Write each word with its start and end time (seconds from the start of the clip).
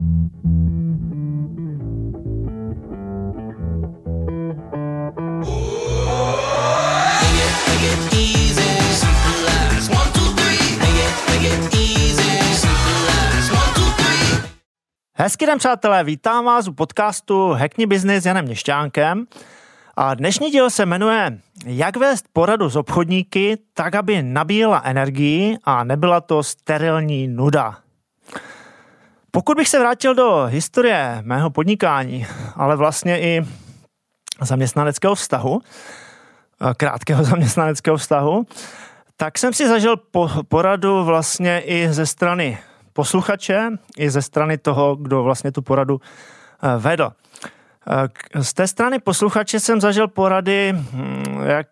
Hezký 0.00 0.08
den, 15.46 15.58
přátelé, 15.58 16.04
vítám 16.04 16.44
vás 16.44 16.68
u 16.68 16.72
podcastu 16.72 17.52
Hackni 17.52 17.86
Business 17.86 18.22
s 18.22 18.26
Janem 18.26 18.44
Měšťánkem. 18.44 19.26
A 19.96 20.14
dnešní 20.14 20.50
díl 20.50 20.70
se 20.70 20.86
jmenuje 20.86 21.38
Jak 21.66 21.96
vést 21.96 22.24
poradu 22.32 22.70
s 22.70 22.76
obchodníky 22.76 23.58
tak, 23.74 23.94
aby 23.94 24.22
nabíjela 24.22 24.82
energii 24.84 25.56
a 25.64 25.84
nebyla 25.84 26.20
to 26.20 26.42
sterilní 26.42 27.28
nuda. 27.28 27.89
Pokud 29.30 29.56
bych 29.56 29.68
se 29.68 29.78
vrátil 29.78 30.14
do 30.14 30.44
historie 30.46 31.18
mého 31.22 31.50
podnikání, 31.50 32.26
ale 32.54 32.76
vlastně 32.76 33.20
i 33.20 33.42
zaměstnaneckého 34.40 35.14
vztahu, 35.14 35.60
krátkého 36.76 37.24
zaměstnaneckého 37.30 37.96
vztahu, 37.96 38.46
tak 39.16 39.38
jsem 39.38 39.52
si 39.52 39.68
zažil 39.68 39.96
poradu 40.48 41.04
vlastně 41.04 41.60
i 41.60 41.92
ze 41.92 42.06
strany 42.06 42.58
posluchače 42.92 43.70
i 43.96 44.10
ze 44.10 44.22
strany 44.22 44.58
toho, 44.58 44.96
kdo 44.96 45.22
vlastně 45.22 45.52
tu 45.52 45.62
poradu 45.62 46.00
eh, 46.62 46.78
vedl. 46.78 47.12
Eh, 48.34 48.44
z 48.44 48.54
té 48.54 48.66
strany 48.66 48.98
posluchače 48.98 49.60
jsem 49.60 49.80
zažil 49.80 50.08
porady, 50.08 50.72
hm, 50.72 51.40
jak 51.44 51.66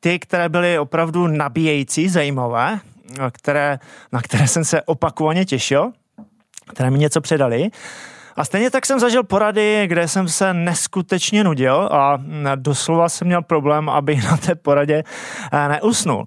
ty, 0.00 0.18
které 0.18 0.48
byly 0.48 0.78
opravdu 0.78 1.26
nabíjející, 1.26 2.08
zajímavé, 2.08 2.80
eh, 2.80 3.30
které, 3.32 3.78
na 4.12 4.22
které 4.22 4.48
jsem 4.48 4.64
se 4.64 4.82
opakovaně 4.82 5.44
těšil, 5.44 5.92
které 6.70 6.90
mi 6.90 6.98
něco 6.98 7.20
předali. 7.20 7.70
A 8.36 8.44
stejně 8.44 8.70
tak 8.70 8.86
jsem 8.86 9.00
zažil 9.00 9.22
porady, 9.22 9.86
kde 9.86 10.08
jsem 10.08 10.28
se 10.28 10.54
neskutečně 10.54 11.44
nudil 11.44 11.88
a 11.92 12.18
doslova 12.54 13.08
jsem 13.08 13.26
měl 13.26 13.42
problém, 13.42 13.88
aby 13.88 14.16
na 14.16 14.36
té 14.36 14.54
poradě 14.54 15.04
neusnul. 15.68 16.24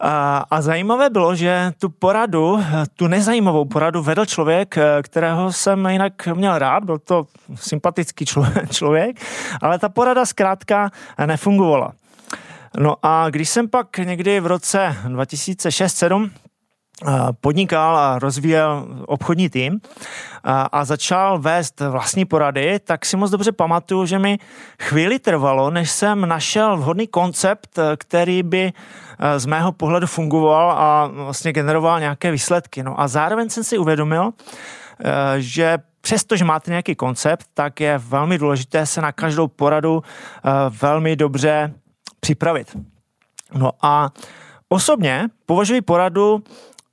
A, 0.00 0.44
a 0.50 0.60
zajímavé 0.60 1.10
bylo, 1.10 1.34
že 1.34 1.72
tu 1.78 1.88
poradu, 1.88 2.64
tu 2.96 3.06
nezajímavou 3.06 3.64
poradu 3.64 4.02
vedl 4.02 4.26
člověk, 4.26 4.74
kterého 5.02 5.52
jsem 5.52 5.86
jinak 5.86 6.26
měl 6.26 6.58
rád, 6.58 6.84
byl 6.84 6.98
to 6.98 7.26
sympatický 7.54 8.24
člověk, 8.70 9.20
ale 9.62 9.78
ta 9.78 9.88
porada 9.88 10.26
zkrátka 10.26 10.90
nefungovala. 11.26 11.92
No 12.78 12.96
a 13.02 13.30
když 13.30 13.48
jsem 13.48 13.68
pak 13.68 13.98
někdy 13.98 14.40
v 14.40 14.46
roce 14.46 14.96
2006-2007 15.08 16.30
podnikal 17.40 17.96
a 17.96 18.18
rozvíjel 18.18 18.86
obchodní 19.06 19.50
tým 19.50 19.80
a 20.72 20.84
začal 20.84 21.38
vést 21.38 21.80
vlastní 21.80 22.24
porady, 22.24 22.78
tak 22.78 23.06
si 23.06 23.16
moc 23.16 23.30
dobře 23.30 23.52
pamatuju, 23.52 24.06
že 24.06 24.18
mi 24.18 24.38
chvíli 24.82 25.18
trvalo, 25.18 25.70
než 25.70 25.90
jsem 25.90 26.28
našel 26.28 26.76
vhodný 26.76 27.06
koncept, 27.06 27.78
který 27.96 28.42
by 28.42 28.72
z 29.36 29.46
mého 29.46 29.72
pohledu 29.72 30.06
fungoval 30.06 30.70
a 30.70 31.06
vlastně 31.06 31.52
generoval 31.52 32.00
nějaké 32.00 32.30
výsledky. 32.30 32.82
No 32.82 33.00
a 33.00 33.08
zároveň 33.08 33.48
jsem 33.48 33.64
si 33.64 33.78
uvědomil, 33.78 34.30
že 35.36 35.78
přestože 36.00 36.44
máte 36.44 36.70
nějaký 36.70 36.94
koncept, 36.94 37.46
tak 37.54 37.80
je 37.80 37.98
velmi 37.98 38.38
důležité 38.38 38.86
se 38.86 39.00
na 39.00 39.12
každou 39.12 39.48
poradu 39.48 40.02
velmi 40.82 41.16
dobře 41.16 41.74
připravit. 42.20 42.76
No 43.54 43.70
a 43.82 44.10
osobně 44.68 45.28
považuji 45.46 45.80
poradu 45.80 46.42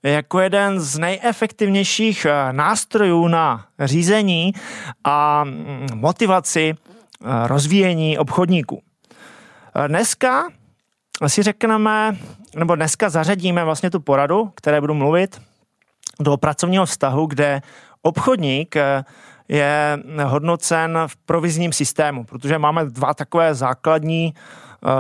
jako 0.03 0.39
jeden 0.39 0.79
z 0.79 0.97
nejefektivnějších 0.97 2.25
eh, 2.25 2.53
nástrojů 2.53 3.27
na 3.27 3.65
řízení 3.79 4.53
a 5.03 5.43
mm, 5.43 5.87
motivaci 5.93 6.73
eh, 6.73 7.47
rozvíjení 7.47 8.17
obchodníků. 8.17 8.81
Eh, 9.75 9.87
dneska 9.87 10.47
si 11.27 11.43
řekneme, 11.43 12.17
nebo 12.55 12.75
dneska 12.75 13.09
zařadíme 13.09 13.63
vlastně 13.63 13.89
tu 13.89 13.99
poradu, 13.99 14.51
které 14.55 14.81
budu 14.81 14.93
mluvit, 14.93 15.41
do 16.19 16.37
pracovního 16.37 16.85
vztahu, 16.85 17.25
kde 17.25 17.61
obchodník 18.01 18.75
je 19.47 19.99
hodnocen 20.23 20.99
v 21.07 21.15
provizním 21.15 21.73
systému, 21.73 22.23
protože 22.23 22.57
máme 22.57 22.85
dva 22.85 23.13
takové 23.13 23.55
základní 23.55 24.33
Eh, 24.33 24.37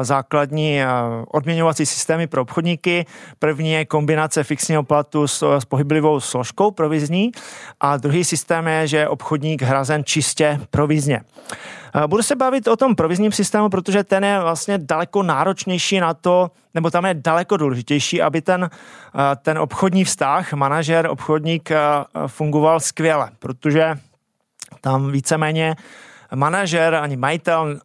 základní 0.01 0.81
eh, 0.81 0.87
odměňovací 1.27 1.85
systémy 1.85 2.27
pro 2.27 2.41
obchodníky. 2.41 3.05
První 3.39 3.71
je 3.71 3.85
kombinace 3.85 4.43
fixního 4.43 4.83
platu 4.83 5.27
s, 5.27 5.57
s 5.59 5.65
pohyblivou 5.65 6.19
složkou 6.19 6.71
provizní 6.71 7.31
a 7.79 7.97
druhý 7.97 8.23
systém 8.23 8.67
je, 8.67 8.87
že 8.87 8.97
je 8.97 9.07
obchodník 9.07 9.61
hrazen 9.61 10.03
čistě 10.03 10.59
provizně. 10.69 11.21
Eh, 11.95 12.07
budu 12.07 12.23
se 12.23 12.35
bavit 12.35 12.67
o 12.67 12.75
tom 12.75 12.95
provizním 12.95 13.31
systému, 13.31 13.69
protože 13.69 14.03
ten 14.03 14.23
je 14.23 14.39
vlastně 14.39 14.77
daleko 14.77 15.23
náročnější 15.23 15.99
na 15.99 16.13
to, 16.13 16.51
nebo 16.73 16.91
tam 16.91 17.05
je 17.05 17.13
daleko 17.13 17.57
důležitější, 17.57 18.21
aby 18.21 18.41
ten, 18.41 18.69
ten 19.41 19.57
obchodní 19.57 20.03
vztah, 20.03 20.53
manažer, 20.53 21.07
obchodník 21.07 21.69
fungoval 22.27 22.79
skvěle, 22.79 23.29
protože 23.39 23.95
tam 24.81 25.11
víceméně 25.11 25.75
manažer 26.35 26.95
ani 26.95 27.17
majitel 27.17 27.79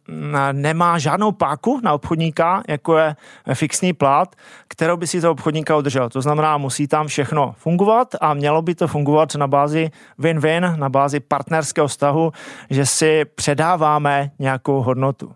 nemá 0.51 0.97
žádnou 0.99 1.31
páku 1.31 1.79
na 1.83 1.93
obchodníka, 1.93 2.63
jako 2.67 2.97
je 2.97 3.15
fixní 3.53 3.93
plat, 3.93 4.35
kterou 4.67 4.97
by 4.97 5.07
si 5.07 5.21
to 5.21 5.31
obchodníka 5.31 5.77
udržel. 5.77 6.09
To 6.09 6.21
znamená, 6.21 6.57
musí 6.57 6.87
tam 6.87 7.07
všechno 7.07 7.55
fungovat 7.57 8.15
a 8.21 8.33
mělo 8.33 8.61
by 8.61 8.75
to 8.75 8.87
fungovat 8.87 9.35
na 9.35 9.47
bázi 9.47 9.91
win-win, 10.19 10.79
na 10.79 10.89
bázi 10.89 11.19
partnerského 11.19 11.87
vztahu, 11.87 12.31
že 12.69 12.85
si 12.85 13.25
předáváme 13.25 14.31
nějakou 14.39 14.81
hodnotu. 14.81 15.33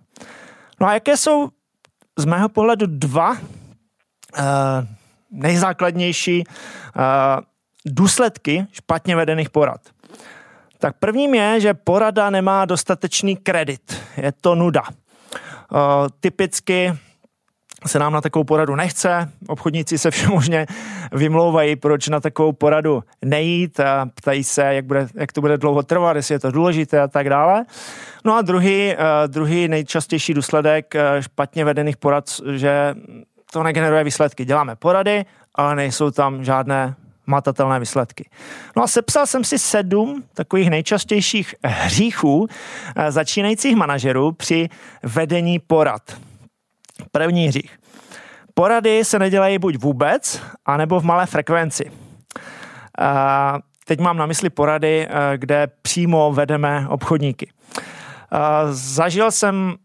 No 0.79 0.87
a 0.87 0.93
jaké 0.93 1.17
jsou 1.17 1.49
z 2.17 2.25
mého 2.25 2.49
pohledu 2.49 2.85
dva 2.89 3.31
uh, 3.31 3.37
nejzákladnější 5.31 6.43
uh, 6.43 7.03
důsledky 7.85 8.65
špatně 8.71 9.15
vedených 9.15 9.49
porad? 9.49 9.81
Tak 10.83 10.95
prvním 10.99 11.35
je, 11.35 11.59
že 11.59 11.73
porada 11.73 12.29
nemá 12.29 12.65
dostatečný 12.65 13.35
kredit. 13.35 14.01
Je 14.17 14.31
to 14.31 14.55
nuda. 14.55 14.81
Uh, 14.81 15.79
typicky 16.19 16.93
se 17.85 17.99
nám 17.99 18.13
na 18.13 18.21
takovou 18.21 18.43
poradu 18.43 18.75
nechce, 18.75 19.29
obchodníci 19.47 19.97
se 19.97 20.11
všemožně 20.11 20.65
vymlouvají, 21.11 21.75
proč 21.75 22.07
na 22.07 22.19
takovou 22.19 22.51
poradu 22.51 23.03
nejít 23.25 23.79
a 23.79 24.09
ptají 24.15 24.43
se, 24.43 24.61
jak, 24.61 24.85
bude, 24.85 25.07
jak 25.15 25.31
to 25.31 25.41
bude 25.41 25.57
dlouho 25.57 25.83
trvat, 25.83 26.15
jestli 26.15 26.35
je 26.35 26.39
to 26.39 26.51
důležité 26.51 27.01
a 27.01 27.07
tak 27.07 27.29
dále. 27.29 27.65
No 28.25 28.35
a 28.35 28.41
druhý, 28.41 28.95
uh, 28.95 29.03
druhý 29.27 29.67
nejčastější 29.67 30.33
důsledek 30.33 30.93
uh, 30.95 31.21
špatně 31.21 31.65
vedených 31.65 31.97
porad, 31.97 32.25
že 32.55 32.95
to 33.53 33.63
negeneruje 33.63 34.03
výsledky. 34.03 34.45
Děláme 34.45 34.75
porady, 34.75 35.25
ale 35.55 35.75
nejsou 35.75 36.11
tam 36.11 36.43
žádné 36.43 36.95
matatelné 37.25 37.79
výsledky. 37.79 38.29
No 38.75 38.83
a 38.83 38.87
sepsal 38.87 39.25
jsem 39.25 39.43
si 39.43 39.59
sedm 39.59 40.23
takových 40.33 40.69
nejčastějších 40.69 41.55
hříchů 41.65 42.47
eh, 42.95 43.11
začínajících 43.11 43.75
manažerů 43.75 44.31
při 44.31 44.69
vedení 45.03 45.59
porad. 45.59 46.01
První 47.11 47.47
hřích. 47.47 47.79
Porady 48.53 49.05
se 49.05 49.19
nedělají 49.19 49.59
buď 49.59 49.77
vůbec, 49.77 50.41
anebo 50.65 50.99
v 50.99 51.03
malé 51.03 51.25
frekvenci. 51.25 51.91
A 52.99 53.59
teď 53.85 53.99
mám 53.99 54.17
na 54.17 54.25
mysli 54.25 54.49
porady, 54.49 55.07
eh, 55.07 55.37
kde 55.37 55.67
přímo 55.81 56.33
vedeme 56.33 56.85
obchodníky. 56.89 57.49
Zažil 58.71 59.31
jsem 59.31 59.75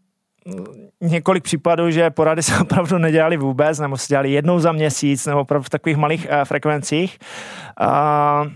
několik 1.01 1.43
případů, 1.43 1.91
že 1.91 2.09
porady 2.09 2.43
se 2.43 2.57
opravdu 2.61 2.97
nedělali 2.97 3.37
vůbec, 3.37 3.79
nebo 3.79 3.97
se 3.97 4.05
dělali 4.09 4.31
jednou 4.31 4.59
za 4.59 4.71
měsíc, 4.71 5.25
nebo 5.25 5.41
opravdu 5.41 5.63
v 5.63 5.69
takových 5.69 5.97
malých 5.97 6.27
uh, 6.31 6.45
frekvencích. 6.45 7.17
Uh, 7.81 8.51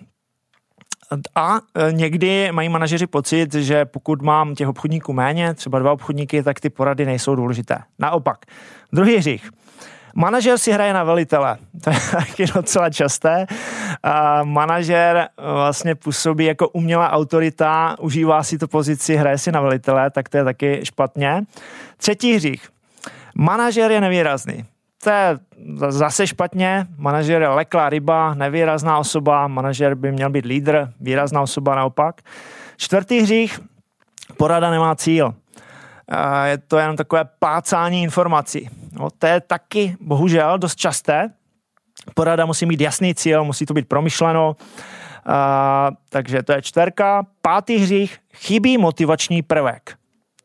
a 1.36 1.60
eh, 1.76 1.92
někdy 1.92 2.52
mají 2.52 2.70
manažeři 2.70 3.08
pocit, 3.08 3.54
že 3.54 3.86
pokud 3.86 4.22
mám 4.22 4.56
těch 4.56 4.68
obchodníků 4.68 5.14
méně, 5.14 5.54
třeba 5.54 5.80
dva 5.80 5.92
obchodníky, 5.92 6.44
tak 6.44 6.60
ty 6.60 6.70
porady 6.70 7.06
nejsou 7.06 7.36
důležité. 7.36 7.78
Naopak. 8.00 8.38
Druhý 8.94 9.18
hřích. 9.18 9.50
Manažer 10.14 10.58
si 10.58 10.72
hraje 10.72 10.94
na 10.94 11.04
velitele. 11.04 11.58
To 11.84 11.90
je 11.90 12.00
taky 12.12 12.46
docela 12.46 12.90
časté. 12.90 13.46
Manažer 14.44 15.28
vlastně 15.38 15.96
působí 15.96 16.46
jako 16.46 16.70
umělá 16.70 17.12
autorita, 17.12 17.96
užívá 18.00 18.44
si 18.44 18.58
tu 18.58 18.68
pozici, 18.68 19.16
hraje 19.16 19.38
si 19.38 19.52
na 19.52 19.62
velitele, 19.62 20.12
tak 20.12 20.30
to 20.30 20.38
je 20.38 20.44
taky 20.44 20.80
špatně. 20.84 21.44
Třetí 21.98 22.36
hřích. 22.36 22.70
Manažer 23.36 23.92
je 23.92 24.02
nevýrazný. 24.02 24.66
To 25.04 25.10
je 25.10 25.40
zase 25.90 26.28
špatně. 26.28 26.86
Manažer 26.98 27.42
je 27.42 27.48
leklá 27.48 27.90
ryba, 27.90 28.34
nevýrazná 28.34 28.98
osoba. 28.98 29.48
Manažer 29.48 29.96
by 29.96 30.12
měl 30.12 30.30
být 30.30 30.46
lídr, 30.46 30.88
výrazná 31.00 31.42
osoba 31.42 31.76
naopak. 31.76 32.22
Čtvrtý 32.78 33.20
hřích. 33.20 33.60
Porada 34.38 34.72
nemá 34.72 34.96
cíl 34.96 35.34
je 36.46 36.58
to 36.58 36.78
jenom 36.78 36.96
takové 36.96 37.26
pácání 37.40 38.04
informací. 38.04 38.70
No, 38.92 39.08
to 39.18 39.28
je 39.28 39.42
taky 39.42 39.98
bohužel 40.00 40.58
dost 40.58 40.76
časté. 40.76 41.30
Porada 42.14 42.46
musí 42.46 42.66
mít 42.66 42.82
jasný 42.82 43.16
cíl, 43.16 43.44
musí 43.44 43.66
to 43.66 43.74
být 43.74 43.88
promyšleno 43.88 44.56
takže 46.10 46.44
to 46.44 46.52
je 46.52 46.62
čtverka. 46.62 47.26
Pátý 47.42 47.78
hřích, 47.78 48.18
chybí 48.34 48.78
motivační 48.78 49.42
prvek. 49.42 49.96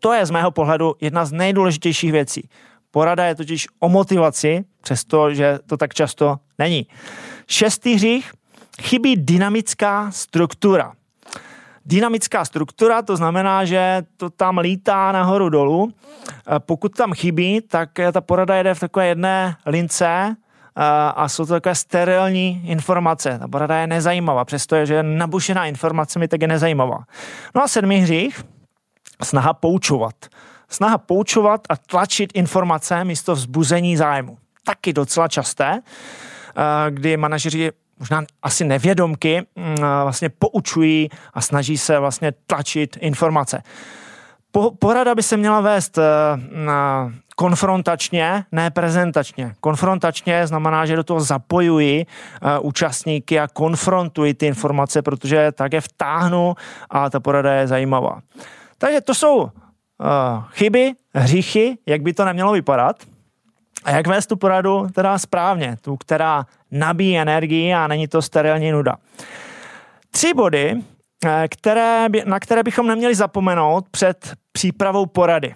To 0.01 0.13
je 0.13 0.27
z 0.27 0.31
mého 0.31 0.51
pohledu 0.51 0.95
jedna 1.01 1.25
z 1.25 1.33
nejdůležitějších 1.33 2.13
věcí. 2.13 2.49
Porada 2.91 3.25
je 3.25 3.35
totiž 3.35 3.67
o 3.79 3.89
motivaci, 3.89 4.65
přestože 4.81 5.59
to 5.67 5.77
tak 5.77 5.95
často 5.95 6.37
není. 6.59 6.87
Šestý 7.49 7.95
hřích, 7.95 8.33
chybí 8.83 9.17
dynamická 9.17 10.11
struktura. 10.11 10.93
Dynamická 11.89 12.45
struktura, 12.45 13.03
to 13.03 13.17
znamená, 13.17 13.65
že 13.65 14.03
to 14.17 14.31
tam 14.31 14.59
lítá 14.59 15.13
nahoru 15.13 15.49
dolů. 15.49 15.93
Pokud 16.59 16.97
tam 16.97 17.13
chybí, 17.13 17.61
tak 17.61 17.91
ta 18.13 18.21
porada 18.21 18.57
jede 18.57 18.75
v 18.75 18.81
takové 18.81 19.07
jedné 19.07 19.57
lince 19.67 20.37
a 21.15 21.29
jsou 21.29 21.47
to 21.47 21.53
takové 21.53 21.75
sterilní 21.75 22.63
informace. 22.65 23.39
Ta 23.39 23.49
porada 23.49 23.77
je 23.77 23.87
nezajímavá, 23.87 24.45
přestože 24.45 24.95
je 24.95 25.03
nabušená 25.03 25.67
informacemi, 25.67 26.29
tak 26.29 26.43
je 26.43 26.49
nezajímavá. 26.49 26.99
No 27.55 27.63
a 27.63 27.69
sedmý 27.69 27.97
hřích, 27.97 28.45
snaha 29.23 29.55
poučovat. 29.55 30.15
Snaha 30.69 30.99
poučovat 30.99 31.61
a 31.69 31.77
tlačit 31.77 32.31
informace 32.35 33.05
místo 33.05 33.35
vzbuzení 33.35 33.97
zájmu. 33.97 34.39
Taky 34.65 34.93
docela 34.93 35.29
časté, 35.29 35.83
kdy 36.91 37.17
manažeři 37.17 37.73
možná 37.99 38.25
asi 38.43 38.65
nevědomky 38.65 39.47
mm, 39.57 39.77
vlastně 39.77 40.29
poučují 40.29 41.09
a 41.35 41.41
snaží 41.41 41.79
se 41.79 41.99
vlastně 41.99 42.33
tlačit 42.47 42.97
informace. 43.01 43.63
Po, 44.53 44.71
porada 44.71 45.15
by 45.15 45.23
se 45.23 45.37
měla 45.37 45.61
vést 45.61 45.99
na 46.53 47.13
konfrontačně, 47.37 48.45
ne 48.53 48.71
prezentačně. 48.71 49.55
Konfrontačně 49.61 50.47
znamená, 50.47 50.87
že 50.87 50.97
do 50.97 51.05
toho 51.05 51.21
zapojuji 51.21 52.07
uh, 52.07 52.67
účastníky 52.67 53.41
a 53.41 53.49
konfrontuji 53.49 54.35
ty 54.35 54.47
informace, 54.47 55.03
protože 55.03 55.53
tak 55.53 55.73
je 55.73 55.81
vtáhnu 55.81 56.55
a 56.91 57.11
ta 57.11 57.21
porada 57.21 57.53
je 57.53 57.67
zajímavá. 57.67 58.21
Takže 58.79 59.01
to 59.01 59.15
jsou 59.15 59.37
uh, 59.37 59.49
chyby, 60.51 60.93
hříchy, 61.15 61.79
jak 61.87 62.03
by 62.03 62.13
to 62.13 62.25
nemělo 62.25 62.53
vypadat. 62.53 62.97
A 63.85 63.91
jak 63.91 64.07
vést 64.07 64.27
tu 64.27 64.37
poradu 64.37 64.87
teda 64.93 65.19
správně, 65.19 65.77
tu, 65.81 65.97
která 65.97 66.47
nabíjí 66.71 67.19
energii 67.19 67.75
a 67.75 67.87
není 67.87 68.09
to 68.09 68.23
sterilní 68.23 68.73
nuda. 68.73 68.97
Tři 70.11 70.35
body, 70.35 70.83
eh, 71.25 71.49
které, 71.51 72.07
na 72.25 72.41
které 72.41 72.63
bychom 72.63 72.87
neměli 72.87 73.15
zapomenout 73.15 73.89
před 73.91 74.35
přípravou 74.53 75.07
porady. 75.07 75.55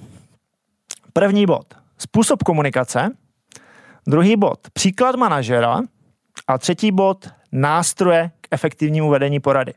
První 1.12 1.46
bod, 1.46 1.66
způsob 1.98 2.42
komunikace. 2.42 3.10
Druhý 4.06 4.36
bod, 4.36 4.58
příklad 4.72 5.16
manažera. 5.16 5.80
A 6.48 6.58
třetí 6.58 6.92
bod, 6.92 7.30
nástroje 7.52 8.30
k 8.40 8.48
efektivnímu 8.50 9.10
vedení 9.10 9.40
porady. 9.40 9.74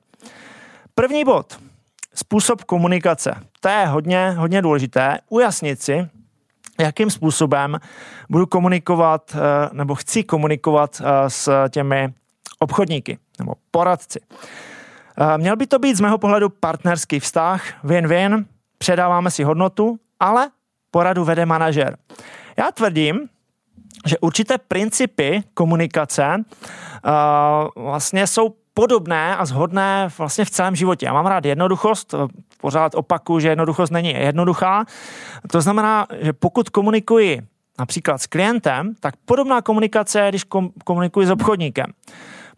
První 0.95 1.23
bod, 1.23 1.59
způsob 2.13 2.63
komunikace. 2.63 3.35
To 3.59 3.67
je 3.67 3.85
hodně, 3.85 4.29
hodně 4.29 4.61
důležité. 4.61 5.17
Ujasnit 5.29 5.81
si, 5.81 6.09
jakým 6.79 7.09
způsobem 7.09 7.79
budu 8.29 8.45
komunikovat 8.45 9.35
eh, 9.35 9.69
nebo 9.73 9.95
chci 9.95 10.23
komunikovat 10.23 11.01
eh, 11.01 11.29
s 11.29 11.69
těmi 11.69 12.13
obchodníky 12.59 13.17
nebo 13.39 13.53
poradci. 13.71 14.19
Eh, 15.17 15.37
měl 15.37 15.55
by 15.55 15.67
to 15.67 15.79
být 15.79 15.95
z 15.97 16.01
mého 16.01 16.17
pohledu 16.17 16.49
partnerský 16.49 17.19
vztah, 17.19 17.63
win-win, 17.83 18.45
předáváme 18.77 19.31
si 19.31 19.43
hodnotu, 19.43 19.99
ale 20.19 20.49
poradu 20.91 21.23
vede 21.23 21.45
manažer. 21.45 21.97
Já 22.57 22.71
tvrdím, 22.71 23.29
že 24.05 24.17
určité 24.17 24.57
principy 24.57 25.43
komunikace 25.53 26.35
uh, 26.35 27.83
vlastně 27.83 28.27
jsou 28.27 28.55
podobné 28.73 29.37
a 29.37 29.45
zhodné 29.45 30.09
vlastně 30.17 30.45
v 30.45 30.49
celém 30.49 30.75
životě. 30.75 31.05
Já 31.05 31.13
mám 31.13 31.25
rád 31.25 31.45
jednoduchost, 31.45 32.15
pořád 32.65 32.95
opaku, 32.95 33.39
že 33.39 33.49
jednoduchost 33.49 33.93
není 33.93 34.09
jednoduchá. 34.09 34.85
To 35.51 35.61
znamená, 35.61 36.07
že 36.19 36.33
pokud 36.33 36.69
komunikuji 36.69 37.41
například 37.79 38.17
s 38.17 38.25
klientem, 38.25 38.93
tak 38.99 39.13
podobná 39.25 39.61
komunikace 39.61 40.19
je, 40.19 40.29
když 40.29 40.43
komunikuji 40.83 41.27
s 41.27 41.31
obchodníkem. 41.31 41.85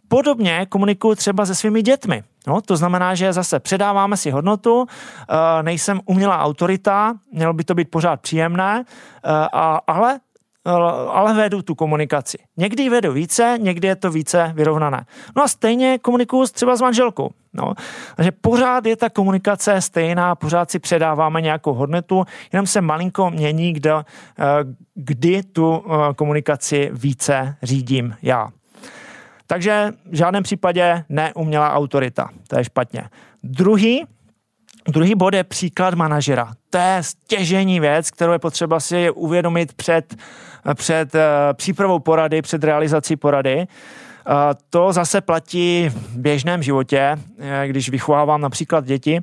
Podobně 0.07 0.65
komunikuji 0.69 1.15
třeba 1.15 1.45
se 1.45 1.55
svými 1.55 1.81
dětmi. 1.81 2.23
No, 2.47 2.61
to 2.61 2.77
znamená, 2.77 3.15
že 3.15 3.33
zase 3.33 3.59
předáváme 3.59 4.17
si 4.17 4.31
hodnotu, 4.31 4.85
eh, 4.87 5.63
nejsem 5.63 5.99
umělá 6.05 6.39
autorita, 6.39 7.13
mělo 7.31 7.53
by 7.53 7.63
to 7.63 7.75
být 7.75 7.91
pořád 7.91 8.21
příjemné, 8.21 8.83
eh, 8.87 9.29
ale 9.87 10.19
ale 11.11 11.33
vedu 11.33 11.61
tu 11.61 11.75
komunikaci. 11.75 12.37
Někdy 12.57 12.89
vedu 12.89 13.13
více, 13.13 13.57
někdy 13.61 13.87
je 13.87 13.95
to 13.95 14.11
více 14.11 14.51
vyrovnané. 14.55 15.05
No 15.35 15.43
a 15.43 15.47
stejně 15.47 15.97
komunikuju 15.97 16.45
třeba 16.45 16.75
s 16.75 16.81
manželkou. 16.81 17.29
No. 17.53 17.73
Takže 18.15 18.31
pořád 18.31 18.85
je 18.85 18.95
ta 18.95 19.09
komunikace 19.09 19.81
stejná, 19.81 20.35
pořád 20.35 20.71
si 20.71 20.79
předáváme 20.79 21.41
nějakou 21.41 21.73
hodnotu, 21.73 22.25
jenom 22.53 22.67
se 22.67 22.81
malinko 22.81 23.29
mění, 23.29 23.73
kdy, 23.73 23.89
eh, 23.89 24.03
kdy 24.95 25.43
tu 25.43 25.83
komunikaci 26.15 26.89
více 26.93 27.55
řídím 27.63 28.15
já. 28.21 28.47
Takže 29.47 29.91
v 30.05 30.15
žádném 30.15 30.43
případě 30.43 31.03
neumělá 31.09 31.73
autorita. 31.73 32.29
To 32.47 32.57
je 32.57 32.63
špatně. 32.63 33.03
Druhý, 33.43 34.05
druhý 34.87 35.15
bod 35.15 35.33
je 35.33 35.43
příklad 35.43 35.93
manažera. 35.93 36.53
To 36.69 36.77
je 36.77 37.03
stěžení 37.03 37.79
věc, 37.79 38.11
kterou 38.11 38.31
je 38.31 38.39
potřeba 38.39 38.79
si 38.79 39.09
uvědomit 39.09 39.73
před, 39.73 40.15
před 40.73 41.15
uh, 41.15 41.21
přípravou 41.53 41.99
porady, 41.99 42.41
před 42.41 42.63
realizací 42.63 43.15
porady. 43.15 43.57
Uh, 43.57 44.33
to 44.69 44.93
zase 44.93 45.21
platí 45.21 45.89
v 45.89 46.17
běžném 46.17 46.63
životě, 46.63 47.17
eh, 47.39 47.67
když 47.67 47.89
vychovávám 47.89 48.41
například 48.41 48.85
děti. 48.85 49.21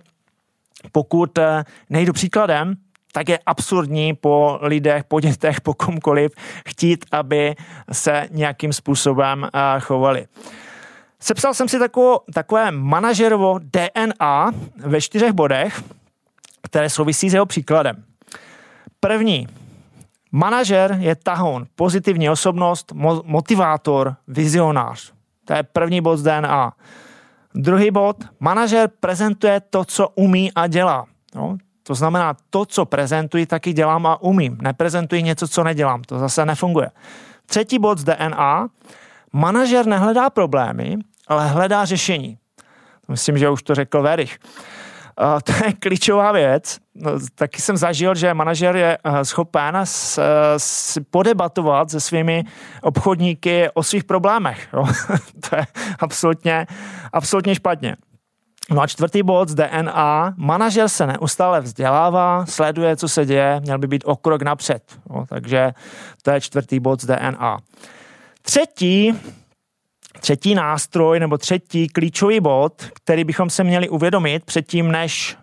Pokud 0.93 1.38
nejdu 1.90 2.12
příkladem, 2.12 2.75
tak 3.14 3.28
je 3.28 3.38
absurdní 3.46 4.14
po 4.14 4.58
lidech, 4.62 5.05
po 5.05 5.20
dětech, 5.20 5.61
po 5.61 5.75
komkoliv 5.75 6.32
chtít, 6.69 7.05
aby 7.12 7.55
se 7.93 8.28
nějakým 8.31 8.72
způsobem 8.72 9.44
eh, 9.44 9.81
chovali. 9.81 10.26
Sepsal 11.25 11.55
jsem 11.55 11.69
si 11.69 11.79
takové, 11.79 12.17
takové 12.35 12.71
manažerovo 12.71 13.59
DNA 13.59 14.50
ve 14.76 15.00
čtyřech 15.00 15.32
bodech, 15.32 15.82
které 16.62 16.91
souvisí 16.91 17.31
s 17.31 17.35
jeho 17.35 17.47
příkladem. 17.47 18.05
První. 19.00 19.49
Manažer 20.32 20.97
je 21.00 21.15
tahoun, 21.17 21.67
pozitivní 21.75 22.31
osobnost, 22.31 22.93
motivátor, 23.25 24.17
vizionář. 24.29 25.12
To 25.44 25.53
je 25.53 25.62
první 25.62 26.00
bod 26.00 26.17
z 26.17 26.23
DNA. 26.23 26.73
Druhý 27.55 27.91
bod. 27.91 28.17
Manažer 28.41 28.91
prezentuje 29.00 29.61
to, 29.61 29.85
co 29.85 30.09
umí 30.09 30.53
a 30.53 30.67
dělá. 30.67 31.06
No, 31.35 31.56
to 31.83 31.95
znamená, 31.95 32.37
to, 32.50 32.66
co 32.66 32.85
prezentuji, 32.85 33.47
taky 33.47 33.73
dělám 33.73 34.07
a 34.07 34.23
umím. 34.23 34.59
Neprezentuji 34.62 35.23
něco, 35.23 35.49
co 35.49 35.64
nedělám. 35.64 36.02
To 36.02 36.19
zase 36.19 36.47
nefunguje. 36.47 36.90
Třetí 37.47 37.78
bod 37.78 37.99
z 37.99 38.04
DNA. 38.04 38.69
Manažer 39.33 39.87
nehledá 39.87 40.31
problémy, 40.31 40.97
ale 41.26 41.49
hledá 41.49 41.85
řešení. 41.85 42.38
Myslím, 43.09 43.38
že 43.38 43.50
už 43.50 43.62
to 43.62 43.75
řekl 43.75 44.02
Verich. 44.02 44.38
To 45.45 45.52
je 45.64 45.73
klíčová 45.73 46.33
věc. 46.33 46.78
No, 46.95 47.11
taky 47.35 47.62
jsem 47.62 47.76
zažil, 47.76 48.14
že 48.14 48.35
manažer 48.35 48.76
je 48.76 48.99
uh, 49.07 49.21
schopen 49.23 49.76
uh, 49.76 49.83
s 50.57 50.99
podebatovat 51.11 51.90
se 51.90 52.00
svými 52.00 52.45
obchodníky 52.83 53.69
o 53.75 53.83
svých 53.83 54.04
problémech. 54.04 54.69
Jo? 54.73 54.85
to 55.49 55.57
je 55.57 55.66
absolutně, 55.99 56.66
absolutně 57.12 57.54
špatně. 57.54 57.97
No 58.71 58.83
a 58.83 58.87
čtvrtý 58.87 59.23
bod 59.23 59.49
z 59.49 59.54
DNA, 59.54 60.35
manažer 60.37 60.88
se 60.88 61.07
neustále 61.07 61.61
vzdělává, 61.61 62.47
sleduje, 62.47 62.97
co 62.97 63.09
se 63.09 63.26
děje, 63.26 63.61
měl 63.61 63.78
by 63.78 63.87
být 63.87 64.04
o 64.07 64.16
krok 64.16 64.43
napřed. 64.43 64.83
No, 65.11 65.26
takže 65.26 65.73
to 66.23 66.31
je 66.31 66.40
čtvrtý 66.40 66.81
bod 66.81 67.00
z 67.00 67.07
DNA. 67.07 67.59
Třetí, 68.43 69.21
třetí 70.21 70.54
nástroj 70.54 71.21
nebo 71.21 71.38
třetí 71.38 71.88
klíčový 71.88 72.40
bod, 72.40 72.85
který 72.94 73.25
bychom 73.25 73.50
se 73.50 73.64
měli 73.64 73.88
uvědomit 73.88 74.44
předtím, 74.44 74.92
než 74.92 75.37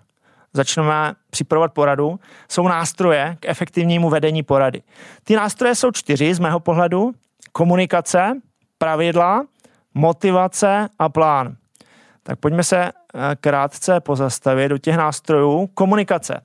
začneme 0.53 1.13
připravovat 1.29 1.73
poradu, 1.73 2.19
jsou 2.49 2.67
nástroje 2.67 3.37
k 3.39 3.45
efektivnímu 3.45 4.09
vedení 4.09 4.43
porady. 4.43 4.81
Ty 5.23 5.35
nástroje 5.35 5.75
jsou 5.75 5.91
čtyři 5.91 6.33
z 6.33 6.39
mého 6.39 6.59
pohledu. 6.59 7.11
Komunikace, 7.51 8.41
pravidla, 8.77 9.45
motivace 9.93 10.89
a 10.99 11.09
plán. 11.09 11.55
Tak 12.23 12.39
pojďme 12.39 12.63
se 12.63 12.83
eh, 12.85 12.91
krátce 13.41 13.99
pozastavit 13.99 14.69
do 14.69 14.77
těch 14.77 14.97
nástrojů 14.97 15.67
komunikace. 15.67 16.41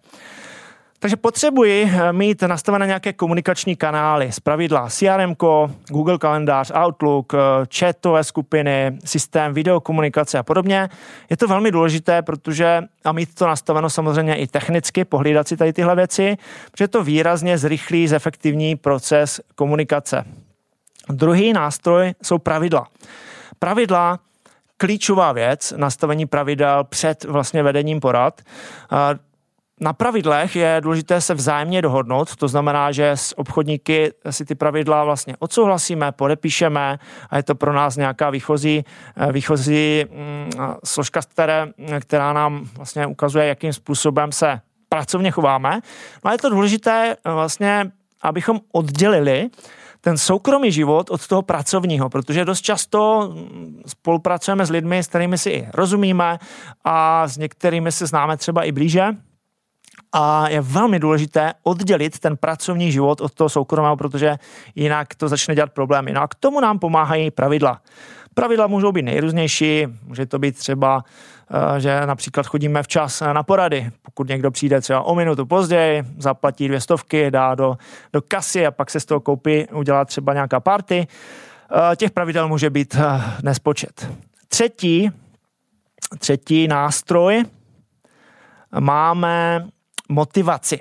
Takže 0.98 1.16
potřebuji 1.16 1.90
eh, 1.92 2.12
mít 2.12 2.42
nastavené 2.42 2.86
nějaké 2.86 3.12
komunikační 3.12 3.76
kanály, 3.76 4.32
z 4.32 4.40
pravidla 4.40 4.88
CRM, 4.88 5.34
Google 5.88 6.18
kalendář, 6.18 6.72
Outlook, 6.74 7.34
eh, 7.34 7.38
chatové 7.78 8.24
skupiny, 8.24 8.98
systém 9.04 9.54
videokomunikace 9.54 10.38
a 10.38 10.42
podobně. 10.42 10.88
Je 11.30 11.36
to 11.36 11.48
velmi 11.48 11.70
důležité, 11.70 12.22
protože 12.22 12.82
a 13.04 13.12
mít 13.12 13.34
to 13.34 13.46
nastaveno 13.46 13.90
samozřejmě 13.90 14.36
i 14.36 14.46
technicky, 14.46 15.04
pohlídat 15.04 15.48
si 15.48 15.56
tady 15.56 15.72
tyhle 15.72 15.96
věci, 15.96 16.36
protože 16.70 16.88
to 16.88 17.04
výrazně 17.04 17.58
zrychlí 17.58 18.08
zefektivní 18.08 18.76
proces 18.76 19.40
komunikace. 19.54 20.24
Druhý 21.08 21.52
nástroj 21.52 22.14
jsou 22.22 22.38
pravidla. 22.38 22.86
Pravidla 23.58 24.18
klíčová 24.76 25.32
věc, 25.32 25.74
nastavení 25.76 26.26
pravidel 26.26 26.84
před 26.84 27.24
vlastně 27.24 27.62
vedením 27.62 28.00
porad. 28.00 28.40
Na 29.80 29.92
pravidlech 29.92 30.56
je 30.56 30.80
důležité 30.80 31.20
se 31.20 31.34
vzájemně 31.34 31.82
dohodnout, 31.82 32.36
to 32.36 32.48
znamená, 32.48 32.92
že 32.92 33.10
s 33.10 33.38
obchodníky 33.38 34.12
si 34.30 34.44
ty 34.44 34.54
pravidla 34.54 35.04
vlastně 35.04 35.36
odsouhlasíme, 35.38 36.12
podepíšeme 36.12 36.98
a 37.30 37.36
je 37.36 37.42
to 37.42 37.54
pro 37.54 37.72
nás 37.72 37.96
nějaká 37.96 38.30
výchozí, 38.30 38.84
výchozí 39.32 40.04
mm, 40.10 40.50
složka, 40.84 41.20
které, 41.20 41.68
která 42.00 42.32
nám 42.32 42.68
vlastně 42.76 43.06
ukazuje, 43.06 43.46
jakým 43.46 43.72
způsobem 43.72 44.32
se 44.32 44.60
pracovně 44.88 45.30
chováme. 45.30 45.80
No 46.24 46.28
a 46.28 46.32
je 46.32 46.38
to 46.38 46.50
důležité 46.50 47.16
vlastně, 47.24 47.90
abychom 48.22 48.60
oddělili 48.72 49.50
ten 50.00 50.18
soukromý 50.18 50.72
život 50.72 51.10
od 51.10 51.26
toho 51.26 51.42
pracovního, 51.42 52.10
protože 52.10 52.44
dost 52.44 52.60
často 52.60 53.32
spolupracujeme 53.86 54.66
s 54.66 54.70
lidmi, 54.70 54.98
s 54.98 55.06
kterými 55.06 55.38
si 55.38 55.50
i 55.50 55.68
rozumíme 55.74 56.38
a 56.84 57.28
s 57.28 57.36
některými 57.36 57.92
se 57.92 58.06
známe 58.06 58.36
třeba 58.36 58.64
i 58.64 58.72
blíže. 58.72 59.25
A 60.18 60.48
je 60.48 60.60
velmi 60.60 60.98
důležité 60.98 61.52
oddělit 61.62 62.18
ten 62.18 62.36
pracovní 62.36 62.92
život 62.92 63.20
od 63.20 63.34
toho 63.34 63.48
soukromého, 63.48 63.96
protože 63.96 64.36
jinak 64.74 65.14
to 65.14 65.28
začne 65.28 65.54
dělat 65.54 65.72
problémy. 65.72 66.12
No 66.12 66.22
a 66.22 66.28
k 66.28 66.34
tomu 66.34 66.60
nám 66.60 66.78
pomáhají 66.78 67.30
pravidla. 67.30 67.80
Pravidla 68.34 68.66
můžou 68.66 68.92
být 68.92 69.02
nejrůznější, 69.02 69.86
může 70.02 70.26
to 70.26 70.38
být 70.38 70.58
třeba, 70.58 71.04
eh, 71.76 71.80
že 71.80 72.06
například 72.06 72.46
chodíme 72.46 72.82
včas 72.82 73.20
na 73.20 73.42
porady. 73.42 73.90
Pokud 74.02 74.28
někdo 74.28 74.50
přijde 74.50 74.80
třeba 74.80 75.02
o 75.02 75.14
minutu 75.14 75.46
později, 75.46 76.02
zaplatí 76.18 76.68
dvě 76.68 76.80
stovky, 76.80 77.30
dá 77.30 77.54
do, 77.54 77.78
do 78.12 78.22
kasy 78.22 78.66
a 78.66 78.70
pak 78.70 78.90
se 78.90 79.00
z 79.00 79.04
toho 79.04 79.20
koupí, 79.20 79.66
udělá 79.72 80.04
třeba 80.04 80.34
nějaká 80.34 80.60
party. 80.60 81.06
Eh, 81.70 81.96
těch 81.96 82.10
pravidel 82.10 82.48
může 82.48 82.70
být 82.70 82.94
eh, 82.94 83.22
nespočet. 83.42 84.08
Třetí, 84.48 85.10
třetí 86.18 86.68
nástroj 86.68 87.44
máme 88.80 89.66
motivaci. 90.08 90.80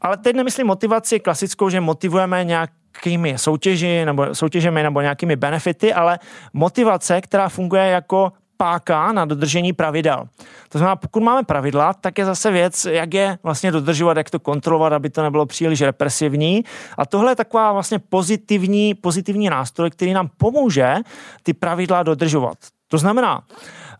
Ale 0.00 0.16
teď 0.16 0.36
nemyslím 0.36 0.66
motivaci 0.66 1.20
klasickou, 1.20 1.70
že 1.70 1.80
motivujeme 1.80 2.44
nějak 2.44 2.70
nějakými 2.90 3.38
soutěži 3.38 4.04
nebo 4.04 4.34
soutěžemi 4.34 4.82
nebo 4.82 5.00
nějakými 5.00 5.36
benefity, 5.36 5.94
ale 5.94 6.18
motivace, 6.52 7.20
která 7.20 7.48
funguje 7.48 7.86
jako 7.86 8.32
páka 8.56 9.12
na 9.12 9.24
dodržení 9.24 9.72
pravidel. 9.72 10.28
To 10.68 10.78
znamená, 10.78 10.96
pokud 10.96 11.22
máme 11.22 11.42
pravidla, 11.42 11.94
tak 11.94 12.18
je 12.18 12.24
zase 12.24 12.50
věc, 12.50 12.84
jak 12.84 13.14
je 13.14 13.38
vlastně 13.42 13.72
dodržovat, 13.72 14.16
jak 14.16 14.30
to 14.30 14.40
kontrolovat, 14.40 14.92
aby 14.92 15.10
to 15.10 15.22
nebylo 15.22 15.46
příliš 15.46 15.80
represivní. 15.80 16.64
A 16.98 17.06
tohle 17.06 17.32
je 17.32 17.36
taková 17.36 17.72
vlastně 17.72 17.98
pozitivní, 17.98 18.94
pozitivní 18.94 19.50
nástroj, 19.50 19.90
který 19.90 20.12
nám 20.12 20.28
pomůže 20.36 20.94
ty 21.42 21.54
pravidla 21.54 22.02
dodržovat. 22.02 22.58
To 22.90 22.98
znamená, 22.98 23.42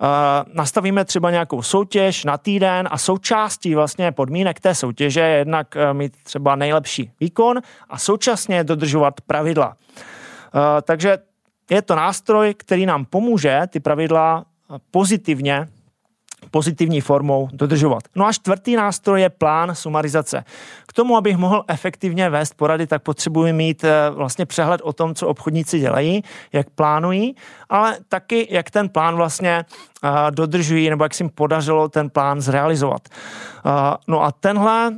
Eh, 0.03 0.45
nastavíme 0.53 1.05
třeba 1.05 1.31
nějakou 1.31 1.63
soutěž 1.63 2.25
na 2.25 2.39
týden 2.39 2.89
a 2.91 2.99
součástí 2.99 3.75
vlastně 3.75 4.13
podmínek 4.13 4.61
té 4.61 4.75
soutěže 4.75 5.21
je 5.21 5.39
jednak 5.39 5.77
eh, 5.77 5.95
mít 5.95 6.17
třeba 6.23 6.57
nejlepší 6.57 7.11
výkon 7.21 7.61
a 7.91 7.99
současně 7.99 8.65
dodržovat 8.65 9.21
pravidla. 9.21 9.77
Eh, 9.77 10.83
takže 10.83 11.19
je 11.71 11.83
to 11.83 11.95
nástroj, 11.95 12.55
který 12.55 12.87
nám 12.87 13.05
pomůže 13.05 13.61
ty 13.69 13.81
pravidla 13.81 14.45
pozitivně 14.91 15.69
pozitivní 16.51 17.01
formou 17.01 17.49
dodržovat. 17.53 18.03
No 18.17 18.27
a 18.27 18.33
čtvrtý 18.33 18.77
nástroj 18.77 19.21
je 19.21 19.31
plán 19.31 19.75
sumarizace. 19.75 20.45
K 20.87 20.93
tomu, 20.93 21.17
abych 21.17 21.37
mohl 21.37 21.65
efektivně 21.69 22.31
vést 22.31 22.55
porady, 22.55 22.87
tak 22.87 23.03
potřebuji 23.03 23.53
mít 23.53 23.85
eh, 23.85 24.11
vlastně 24.11 24.47
přehled 24.47 24.81
o 24.85 24.93
tom, 24.93 25.15
co 25.15 25.29
obchodníci 25.29 25.81
dělají, 25.81 26.23
jak 26.53 26.71
plánují, 26.71 27.37
ale 27.69 27.99
taky, 28.09 28.49
jak 28.51 28.71
ten 28.71 28.89
plán 28.89 29.17
vlastně 29.17 29.65
eh, 30.05 30.09
dodržují, 30.31 30.91
nebo 30.91 31.05
jak 31.05 31.15
se 31.15 31.25
jim 31.25 31.31
podařilo 31.31 31.89
ten 31.89 32.11
plán 32.11 32.41
zrealizovat. 32.41 33.09
Eh, 33.09 33.71
no 34.09 34.23
a 34.23 34.33
tenhle, 34.33 34.93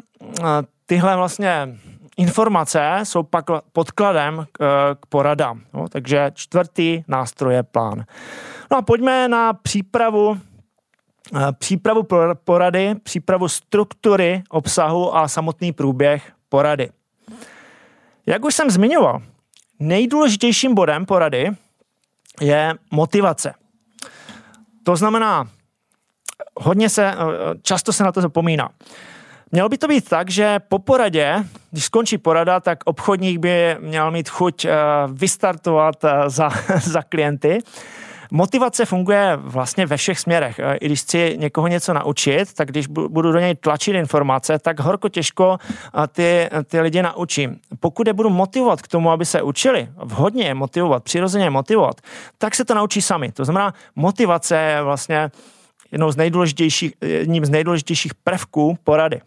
tyhle 0.87 1.17
vlastně 1.17 1.69
informace 2.17 3.01
jsou 3.03 3.23
pak 3.23 3.45
podkladem 3.73 4.47
k, 4.53 4.61
poradám. 5.09 5.61
No, 5.75 5.89
takže 5.89 6.31
čtvrtý 6.35 7.03
nástroj 7.09 7.55
je 7.55 7.63
plán. 7.63 8.05
No 8.71 8.77
a 8.77 8.83
pojďme 8.83 9.29
na 9.29 9.53
přípravu 9.53 10.39
přípravu 11.59 12.07
porady, 12.45 12.95
přípravu 13.03 13.49
struktury 13.49 14.43
obsahu 14.49 15.17
a 15.17 15.29
samotný 15.29 15.73
průběh 15.73 16.33
porady. 16.49 16.91
Jak 18.27 18.45
už 18.45 18.55
jsem 18.55 18.71
zmiňoval, 18.71 19.23
nejdůležitějším 19.79 20.75
bodem 20.75 21.07
porady 21.07 21.51
je 22.41 22.75
motivace. 22.91 23.55
To 24.83 24.97
znamená, 24.97 25.49
hodně 26.57 26.89
se, 26.89 27.05
eh, 27.05 27.17
často 27.63 27.93
se 27.93 28.05
na 28.05 28.13
to 28.13 28.21
zapomíná. 28.21 28.69
Mělo 29.53 29.69
by 29.69 29.79
to 29.79 29.89
být 29.89 30.09
tak, 30.09 30.31
že 30.31 30.59
po 30.69 30.79
poradě, 30.79 31.45
když 31.71 31.85
skončí 31.85 32.19
porada, 32.19 32.61
tak 32.61 32.79
obchodník 32.85 33.39
by 33.39 33.77
měl 33.81 34.11
mít 34.11 34.29
chuť 34.29 34.65
eh, 34.65 34.73
vystartovat 35.13 36.05
za, 36.27 36.51
za 36.81 37.03
klienty 37.03 37.59
Motivace 38.35 38.85
funguje 38.85 39.37
vlastně 39.37 39.87
ve 39.87 39.97
všech 39.97 40.21
směrech. 40.21 40.59
E, 40.59 40.77
I 40.77 40.87
když 40.87 41.01
chci 41.01 41.37
někoho 41.39 41.67
něco 41.67 41.93
naučit, 41.93 42.55
tak 42.55 42.69
když 42.69 42.87
budu 42.87 43.33
do 43.33 43.39
něj 43.39 43.55
tlačit 43.55 43.95
informace, 43.95 44.59
tak 44.59 44.81
horko 44.81 45.09
těžko 45.09 45.59
e, 46.05 46.07
ty, 46.09 46.49
ty 46.65 46.81
lidi 46.81 47.03
naučím. 47.03 47.61
Pokud 47.81 48.07
je 48.07 48.13
budu 48.13 48.31
motivovat 48.31 48.83
k 48.83 48.89
tomu, 48.89 49.11
aby 49.11 49.25
se 49.25 49.43
učili, 49.43 49.89
vhodně 49.97 50.45
je 50.45 50.55
motivovat, 50.55 51.05
přirozeně 51.05 51.45
je 51.45 51.51
motivovat, 51.51 52.01
tak 52.39 52.55
se 52.55 52.65
to 52.65 52.75
naučí 52.75 53.03
sami. 53.03 53.33
To 53.33 53.45
znamená, 53.45 53.75
motivace 53.97 54.57
je 54.57 54.83
vlastně 54.83 55.31
jednou 55.93 56.11
z 56.11 56.17
nejdůležitějších, 56.17 56.93
jedním 57.01 57.45
z 57.45 57.51
nejdůležitějších 57.51 58.15
prvků 58.15 58.79
porady. 58.85 59.21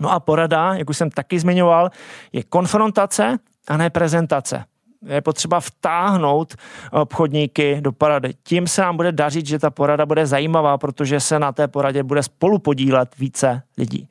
No 0.00 0.12
a 0.12 0.20
porada, 0.20 0.74
jak 0.74 0.90
už 0.90 0.96
jsem 0.96 1.10
taky 1.10 1.40
zmiňoval, 1.40 1.90
je 2.32 2.42
konfrontace 2.42 3.38
a 3.68 3.76
ne 3.76 3.90
prezentace 3.90 4.64
je 5.06 5.20
potřeba 5.20 5.60
vtáhnout 5.60 6.54
obchodníky 6.90 7.76
do 7.80 7.92
porady. 7.92 8.34
Tím 8.42 8.66
se 8.66 8.82
nám 8.82 8.96
bude 8.96 9.12
dařit, 9.12 9.46
že 9.46 9.58
ta 9.58 9.70
porada 9.70 10.06
bude 10.06 10.26
zajímavá, 10.26 10.78
protože 10.78 11.20
se 11.20 11.38
na 11.38 11.52
té 11.52 11.68
poradě 11.68 12.02
bude 12.02 12.22
spolu 12.22 12.58
podílet 12.58 13.18
více 13.18 13.62
lidí. 13.78 14.08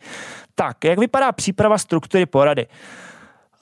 Tak, 0.55 0.83
jak 0.83 0.99
vypadá 0.99 1.31
příprava 1.31 1.77
struktury 1.77 2.25
porady? 2.25 2.67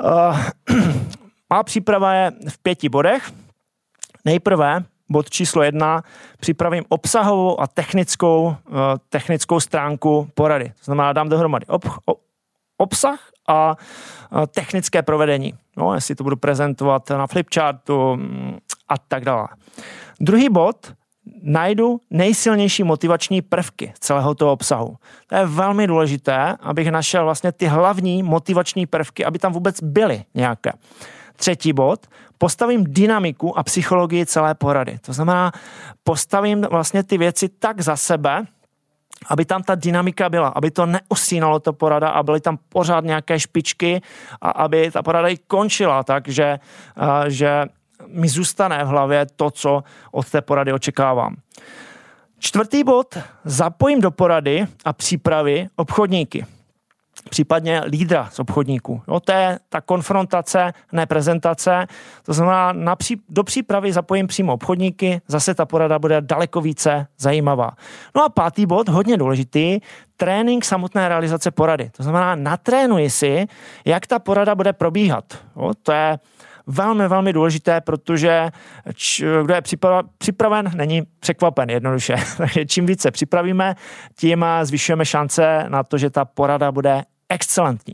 Uh, 0.03 0.39
má 1.49 1.63
příprava 1.63 2.13
je 2.13 2.31
v 2.49 2.57
pěti 2.57 2.89
bodech. 2.89 3.31
Nejprve 4.25 4.83
bod 5.09 5.29
číslo 5.29 5.63
jedna, 5.63 6.03
připravím 6.39 6.83
obsahovou 6.89 7.61
a 7.61 7.67
technickou, 7.67 8.43
uh, 8.45 8.55
technickou 9.09 9.59
stránku 9.59 10.29
porady. 10.33 10.69
To 10.69 10.83
znamená, 10.83 11.13
dám 11.13 11.29
dohromady 11.29 11.65
ob, 11.65 11.85
obsah 12.77 13.32
a 13.47 13.75
technické 14.47 15.01
provedení. 15.01 15.53
No, 15.77 15.93
jestli 15.93 16.15
to 16.15 16.23
budu 16.23 16.35
prezentovat 16.35 17.09
na 17.09 17.27
flipchartu 17.27 18.15
mm, 18.15 18.57
a 18.89 18.97
tak 18.97 19.25
dále. 19.25 19.47
Druhý 20.19 20.49
bod, 20.49 20.93
najdu 21.41 22.01
nejsilnější 22.09 22.83
motivační 22.83 23.41
prvky 23.41 23.93
celého 23.99 24.35
toho 24.35 24.51
obsahu. 24.51 24.97
To 25.27 25.35
je 25.35 25.45
velmi 25.45 25.87
důležité, 25.87 26.57
abych 26.59 26.91
našel 26.91 27.23
vlastně 27.23 27.51
ty 27.51 27.65
hlavní 27.65 28.23
motivační 28.23 28.85
prvky, 28.85 29.25
aby 29.25 29.39
tam 29.39 29.53
vůbec 29.53 29.83
byly 29.83 30.23
nějaké. 30.33 30.71
Třetí 31.35 31.73
bod, 31.73 32.07
postavím 32.37 32.83
dynamiku 32.87 33.57
a 33.57 33.63
psychologii 33.63 34.25
celé 34.25 34.55
porady. 34.55 34.99
To 35.05 35.13
znamená, 35.13 35.51
postavím 36.03 36.61
vlastně 36.61 37.03
ty 37.03 37.17
věci 37.17 37.49
tak 37.49 37.81
za 37.81 37.95
sebe, 37.95 38.45
aby 39.29 39.45
tam 39.45 39.63
ta 39.63 39.75
dynamika 39.75 40.29
byla, 40.29 40.47
aby 40.47 40.71
to 40.71 40.85
neosínalo 40.85 41.59
to 41.59 41.73
porada 41.73 42.09
a 42.09 42.23
byly 42.23 42.41
tam 42.41 42.57
pořád 42.69 43.03
nějaké 43.03 43.39
špičky 43.39 44.01
a 44.41 44.49
aby 44.49 44.91
ta 44.91 45.03
porada 45.03 45.27
i 45.27 45.37
končila 45.37 46.03
tak, 46.03 46.27
že, 46.27 46.59
že 47.27 47.65
mi 48.07 48.29
zůstane 48.29 48.83
v 48.83 48.87
hlavě 48.87 49.25
to, 49.35 49.51
co 49.51 49.83
od 50.11 50.29
té 50.29 50.41
porady 50.41 50.73
očekávám. 50.73 51.35
Čtvrtý 52.39 52.83
bod, 52.83 53.17
zapojím 53.45 54.01
do 54.01 54.11
porady 54.11 54.65
a 54.85 54.93
přípravy 54.93 55.67
obchodníky 55.75 56.45
případně 57.29 57.81
lídra 57.85 58.29
z 58.31 58.39
obchodníků. 58.39 59.01
Jo, 59.07 59.19
to 59.19 59.31
je 59.31 59.59
ta 59.69 59.81
konfrontace, 59.81 60.73
ne 60.91 61.05
prezentace. 61.05 61.87
To 62.25 62.33
znamená, 62.33 62.73
na 62.73 62.95
pří, 62.95 63.21
do 63.29 63.43
přípravy 63.43 63.93
zapojím 63.93 64.27
přímo 64.27 64.53
obchodníky, 64.53 65.21
zase 65.27 65.53
ta 65.53 65.65
porada 65.65 65.99
bude 65.99 66.21
daleko 66.21 66.61
více 66.61 67.07
zajímavá. 67.17 67.71
No 68.15 68.23
a 68.23 68.29
pátý 68.29 68.65
bod, 68.65 68.89
hodně 68.89 69.17
důležitý, 69.17 69.79
trénink 70.17 70.65
samotné 70.65 71.09
realizace 71.09 71.51
porady. 71.51 71.89
To 71.97 72.03
znamená, 72.03 72.35
natrénuji 72.35 73.09
si, 73.09 73.45
jak 73.85 74.07
ta 74.07 74.19
porada 74.19 74.55
bude 74.55 74.73
probíhat. 74.73 75.23
Jo, 75.55 75.71
to 75.83 75.91
je 75.91 76.19
velmi, 76.67 77.07
velmi 77.07 77.33
důležité, 77.33 77.81
protože 77.81 78.49
č, 78.93 79.25
kdo 79.43 79.53
je 79.53 79.61
připraven, 80.17 80.71
není 80.75 81.01
překvapen 81.19 81.69
jednoduše. 81.69 82.15
Takže 82.37 82.65
čím 82.65 82.85
více 82.85 83.11
připravíme, 83.11 83.75
tím 84.15 84.45
zvyšujeme 84.63 85.05
šance 85.05 85.65
na 85.67 85.83
to, 85.83 85.97
že 85.97 86.09
ta 86.09 86.25
porada 86.25 86.71
bude 86.71 87.03
excelentní. 87.33 87.93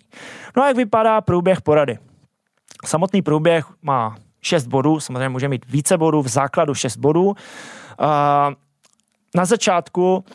No 0.58 0.64
a 0.64 0.68
jak 0.68 0.78
vypadá 0.78 1.22
průběh 1.22 1.62
porady? 1.62 1.98
Samotný 2.86 3.22
průběh 3.22 3.66
má 3.82 4.18
6 4.42 4.68
bodů, 4.68 5.00
samozřejmě 5.00 5.30
může 5.30 5.48
mít 5.48 5.66
více 5.70 5.98
bodů, 5.98 6.22
v 6.22 6.28
základu 6.28 6.74
6 6.74 6.98
bodů. 6.98 7.36
Na 9.36 9.46
začátku 9.46 10.26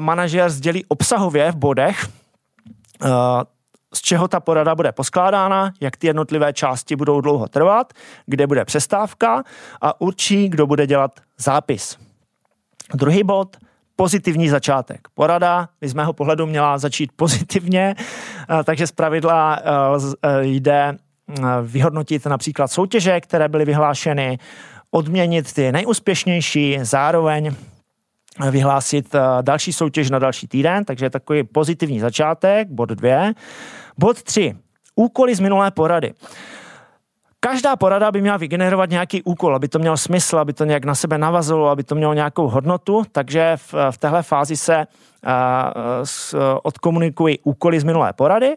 manažer 0.00 0.50
sdělí 0.50 0.84
obsahově 0.84 1.52
v 1.52 1.56
bodech, 1.56 2.08
z 3.94 4.00
čeho 4.00 4.28
ta 4.28 4.40
porada 4.40 4.74
bude 4.74 4.92
poskládána, 4.92 5.72
jak 5.80 5.96
ty 5.96 6.06
jednotlivé 6.06 6.52
části 6.52 6.96
budou 6.96 7.20
dlouho 7.20 7.48
trvat, 7.48 7.92
kde 8.26 8.46
bude 8.46 8.64
přestávka 8.64 9.42
a 9.80 10.00
určí, 10.00 10.48
kdo 10.48 10.66
bude 10.66 10.86
dělat 10.86 11.20
zápis. 11.38 11.98
Druhý 12.94 13.24
bod, 13.24 13.56
pozitivní 13.96 14.48
začátek. 14.48 15.08
Porada 15.14 15.68
by 15.80 15.88
z 15.88 15.94
mého 15.94 16.12
pohledu 16.12 16.46
měla 16.46 16.78
začít 16.78 17.10
pozitivně, 17.16 17.94
takže 18.64 18.86
z 18.86 18.92
pravidla 18.92 19.58
jde 20.40 20.96
vyhodnotit 21.62 22.26
například 22.26 22.68
soutěže, 22.68 23.20
které 23.20 23.48
byly 23.48 23.64
vyhlášeny, 23.64 24.38
odměnit 24.90 25.52
ty 25.52 25.72
nejúspěšnější, 25.72 26.78
zároveň 26.82 27.54
vyhlásit 28.50 29.14
další 29.42 29.72
soutěž 29.72 30.10
na 30.10 30.18
další 30.18 30.48
týden, 30.48 30.84
takže 30.84 31.10
takový 31.10 31.44
pozitivní 31.44 32.00
začátek, 32.00 32.68
bod 32.68 32.88
dvě. 32.88 33.34
Bod 33.98 34.22
tři, 34.22 34.56
úkoly 34.94 35.34
z 35.34 35.40
minulé 35.40 35.70
porady. 35.70 36.12
Každá 37.44 37.76
porada 37.76 38.12
by 38.12 38.20
měla 38.20 38.36
vygenerovat 38.36 38.90
nějaký 38.90 39.22
úkol, 39.22 39.56
aby 39.56 39.68
to 39.68 39.78
mělo 39.78 39.96
smysl, 39.96 40.38
aby 40.38 40.52
to 40.52 40.64
nějak 40.64 40.84
na 40.84 40.94
sebe 40.94 41.18
navazilo, 41.18 41.68
aby 41.68 41.84
to 41.84 41.94
mělo 41.94 42.14
nějakou 42.14 42.48
hodnotu, 42.48 43.02
takže 43.12 43.56
v, 43.56 43.74
v 43.90 43.98
téhle 43.98 44.22
fázi 44.22 44.56
se 44.56 44.86
s, 46.04 46.36
odkomunikují 46.62 47.38
úkoly 47.42 47.80
z 47.80 47.84
minulé 47.84 48.12
porady. 48.12 48.56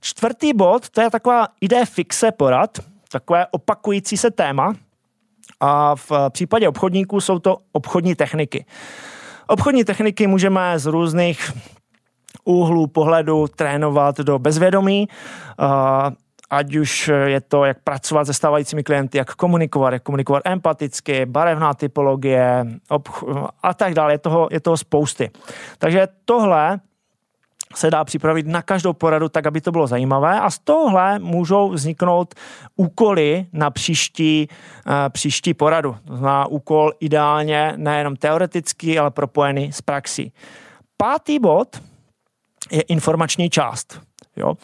Čtvrtý 0.00 0.52
bod, 0.52 0.88
to 0.88 1.00
je 1.00 1.10
taková 1.10 1.46
idea 1.60 1.84
fixe 1.84 2.32
porad, 2.32 2.78
takové 3.12 3.46
opakující 3.50 4.16
se 4.16 4.30
téma 4.30 4.74
a 5.60 5.96
v 5.96 6.12
případě 6.30 6.68
obchodníků 6.68 7.20
jsou 7.20 7.38
to 7.38 7.58
obchodní 7.72 8.14
techniky. 8.14 8.64
Obchodní 9.46 9.84
techniky 9.84 10.26
můžeme 10.26 10.78
z 10.78 10.86
různých 10.86 11.52
úhlů 12.44 12.86
pohledu 12.86 13.46
trénovat 13.56 14.18
do 14.18 14.38
bezvědomí, 14.38 15.08
ať 16.50 16.76
už 16.76 17.10
je 17.26 17.40
to, 17.40 17.64
jak 17.64 17.78
pracovat 17.84 18.24
se 18.24 18.34
stávajícími 18.34 18.82
klienty, 18.82 19.18
jak 19.18 19.34
komunikovat, 19.34 19.92
jak 19.92 20.02
komunikovat 20.02 20.42
empaticky, 20.44 21.26
barevná 21.26 21.74
typologie 21.74 22.64
a 23.62 23.74
tak 23.74 23.94
dále. 23.94 24.12
Je 24.12 24.18
toho, 24.18 24.48
je 24.50 24.60
toho 24.60 24.76
spousty. 24.76 25.30
Takže 25.78 26.08
tohle 26.24 26.80
se 27.74 27.90
dá 27.90 28.04
připravit 28.04 28.46
na 28.46 28.62
každou 28.62 28.92
poradu 28.92 29.28
tak, 29.28 29.46
aby 29.46 29.60
to 29.60 29.72
bylo 29.72 29.86
zajímavé 29.86 30.40
a 30.40 30.50
z 30.50 30.58
tohle 30.58 31.18
můžou 31.18 31.70
vzniknout 31.70 32.34
úkoly 32.76 33.46
na 33.52 33.70
příští, 33.70 34.48
uh, 34.86 34.92
příští 35.08 35.54
poradu. 35.54 35.96
To 36.06 36.16
znamená 36.16 36.46
úkol 36.46 36.92
ideálně 37.00 37.72
nejenom 37.76 38.16
teoretický, 38.16 38.98
ale 38.98 39.10
propojený 39.10 39.72
s 39.72 39.82
praxí. 39.82 40.32
Pátý 40.96 41.38
bod 41.38 41.82
je 42.70 42.80
informační 42.80 43.50
část. 43.50 44.00
Jo. 44.36 44.54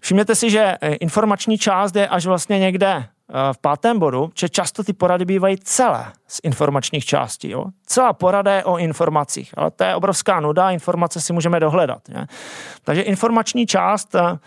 Všimněte 0.00 0.34
si, 0.34 0.50
že 0.50 0.76
eh, 0.80 0.94
informační 0.94 1.58
část 1.58 1.96
je 1.96 2.08
až 2.08 2.26
vlastně 2.26 2.58
někde 2.58 2.86
eh, 2.88 3.52
v 3.52 3.58
pátém 3.58 3.98
bodu, 3.98 4.30
že 4.34 4.48
často 4.48 4.84
ty 4.84 4.92
porady 4.92 5.24
bývají 5.24 5.56
celé 5.58 6.12
z 6.26 6.40
informačních 6.42 7.04
částí. 7.04 7.50
Jo? 7.50 7.64
Celá 7.86 8.12
porada 8.12 8.54
je 8.54 8.64
o 8.64 8.78
informacích, 8.78 9.54
ale 9.56 9.70
to 9.70 9.84
je 9.84 9.94
obrovská 9.94 10.40
nuda, 10.40 10.70
informace 10.70 11.20
si 11.20 11.32
můžeme 11.32 11.60
dohledat. 11.60 12.08
Ne? 12.08 12.26
Takže 12.84 13.02
informační 13.02 13.66
část, 13.66 14.14
eh, 14.14 14.38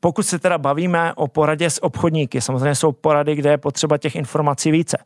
pokud 0.00 0.22
se 0.22 0.38
teda 0.38 0.58
bavíme 0.58 1.14
o 1.14 1.28
poradě 1.28 1.70
s 1.70 1.82
obchodníky, 1.82 2.40
samozřejmě 2.40 2.74
jsou 2.74 2.92
porady, 2.92 3.34
kde 3.34 3.50
je 3.50 3.58
potřeba 3.58 3.98
těch 3.98 4.16
informací 4.16 4.70
více. 4.70 4.98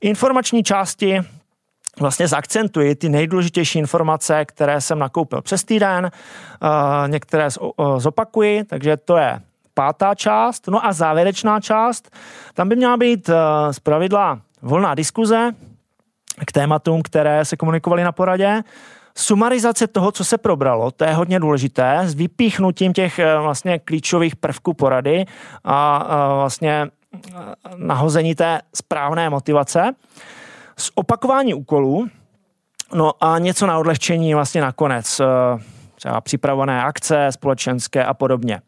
Informační 0.00 0.62
části 0.62 1.20
vlastně 2.00 2.28
zakcentuji 2.28 2.94
ty 2.94 3.08
nejdůležitější 3.08 3.78
informace, 3.78 4.44
které 4.44 4.80
jsem 4.80 4.98
nakoupil 4.98 5.42
přes 5.42 5.64
týden, 5.64 6.10
některé 7.06 7.48
zopakuji, 7.98 8.64
takže 8.64 8.96
to 8.96 9.16
je 9.16 9.40
pátá 9.74 10.14
část. 10.14 10.68
No 10.68 10.86
a 10.86 10.92
závěrečná 10.92 11.60
část, 11.60 12.16
tam 12.54 12.68
by 12.68 12.76
měla 12.76 12.96
být 12.96 13.30
z 13.70 13.80
pravidla 13.80 14.40
volná 14.62 14.94
diskuze 14.94 15.52
k 16.46 16.52
tématům, 16.52 17.02
které 17.02 17.44
se 17.44 17.56
komunikovaly 17.56 18.04
na 18.04 18.12
poradě, 18.12 18.62
sumarizace 19.14 19.86
toho, 19.86 20.12
co 20.12 20.24
se 20.24 20.38
probralo, 20.38 20.90
to 20.90 21.04
je 21.04 21.14
hodně 21.14 21.40
důležité, 21.40 21.98
s 22.04 22.14
vypíchnutím 22.14 22.92
těch 22.92 23.18
e, 23.18 23.38
vlastně 23.38 23.78
klíčových 23.78 24.36
prvků 24.36 24.74
porady 24.74 25.24
a 25.64 26.06
vlastně 26.34 26.86
nahození 27.76 28.34
té 28.34 28.60
správné 28.74 29.30
motivace 29.30 29.94
opakování 30.94 31.54
úkolů, 31.54 32.08
no 32.94 33.12
a 33.20 33.38
něco 33.38 33.66
na 33.66 33.78
odlehčení 33.78 34.34
vlastně 34.34 34.60
nakonec, 34.60 35.20
eh, 35.20 35.24
třeba 35.94 36.20
připravené 36.20 36.82
akce 36.82 37.26
společenské 37.30 38.04
a 38.04 38.14
podobně. 38.14 38.60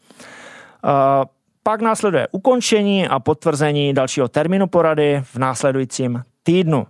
Eh, 0.85 1.25
pak 1.63 1.81
následuje 1.81 2.29
ukončení 2.33 3.09
a 3.09 3.21
potvrzení 3.21 3.95
dalšího 3.95 4.29
termínu 4.29 4.67
porady 4.67 5.21
v 5.25 5.37
následujícím 5.37 6.23
týdnu. 6.43 6.87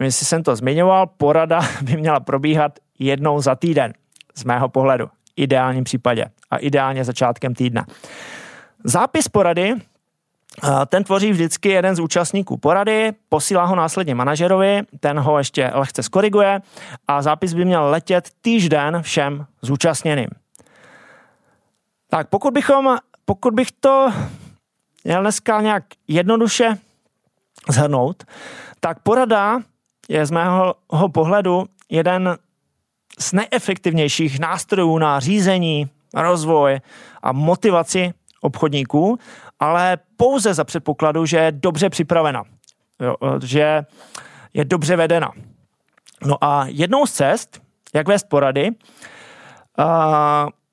Eh, 0.00 0.04
jestli 0.04 0.26
jsem 0.26 0.42
to 0.42 0.56
zmiňoval, 0.56 1.06
porada 1.06 1.60
by 1.82 1.96
měla 1.96 2.20
probíhat 2.20 2.78
jednou 2.98 3.40
za 3.40 3.54
týden, 3.54 3.92
z 4.34 4.44
mého 4.44 4.68
pohledu, 4.68 5.08
ideálním 5.36 5.84
případě 5.84 6.24
a 6.50 6.56
ideálně 6.56 7.04
začátkem 7.04 7.54
týdne. 7.54 7.84
Zápis 8.84 9.28
porady 9.28 9.74
ten 10.86 11.04
tvoří 11.04 11.30
vždycky 11.30 11.68
jeden 11.68 11.96
z 11.96 12.00
účastníků 12.00 12.56
porady, 12.56 13.12
posílá 13.28 13.64
ho 13.64 13.76
následně 13.76 14.14
manažerovi, 14.14 14.82
ten 15.00 15.18
ho 15.18 15.38
ještě 15.38 15.70
lehce 15.74 16.02
skoriguje 16.02 16.60
a 17.08 17.22
zápis 17.22 17.54
by 17.54 17.64
měl 17.64 17.84
letět 17.90 18.28
týžden 18.40 19.02
všem 19.02 19.46
zúčastněným. 19.62 20.28
Tak 22.10 22.28
pokud 22.28 22.54
bychom, 22.54 22.96
pokud 23.24 23.54
bych 23.54 23.72
to 23.72 24.12
měl 25.04 25.20
dneska 25.20 25.60
nějak 25.60 25.84
jednoduše 26.08 26.78
zhrnout, 27.68 28.24
tak 28.80 28.98
porada 29.02 29.60
je 30.08 30.26
z 30.26 30.30
mého 30.30 30.74
pohledu 31.12 31.64
jeden 31.90 32.38
z 33.18 33.32
nejefektivnějších 33.32 34.38
nástrojů 34.38 34.98
na 34.98 35.20
řízení, 35.20 35.88
rozvoj 36.14 36.80
a 37.22 37.32
motivaci 37.32 38.14
obchodníků 38.40 39.18
ale 39.60 39.98
pouze 40.16 40.54
za 40.54 40.64
předpokladu, 40.64 41.26
že 41.26 41.36
je 41.36 41.52
dobře 41.52 41.90
připravena, 41.90 42.42
jo, 43.00 43.14
že 43.44 43.84
je 44.54 44.64
dobře 44.64 44.96
vedena. 44.96 45.32
No 46.26 46.44
a 46.44 46.64
jednou 46.66 47.06
z 47.06 47.12
cest, 47.12 47.60
jak 47.94 48.08
vést 48.08 48.28
porady, 48.28 48.70